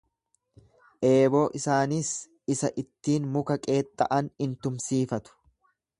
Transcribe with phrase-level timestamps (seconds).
[1.09, 2.09] Eeboo isaaniis
[2.55, 5.41] isa ittiin muka qeexxa'an in tumsiifatu.